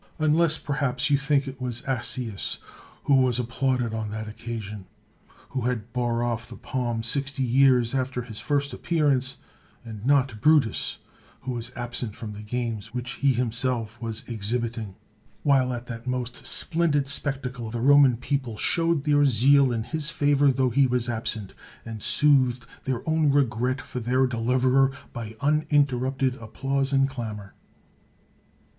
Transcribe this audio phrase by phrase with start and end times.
[0.17, 2.57] Unless, perhaps, you think that it was Accius
[3.03, 4.87] who was applauded on that occa sion,
[5.53, 9.37] and who bore oflf the palm sixty years after his first appearance,
[9.85, 10.97] and not Brutus,
[11.41, 14.95] who was absent from the games which he himself was exhibiting,
[15.43, 20.51] while at that most splendid spectacle the Roman people showed their zeal in his favor
[20.51, 21.53] tho he was absent,
[21.85, 27.53] and soothed their own regret for their deliverer by uninterrupted applause and clamor.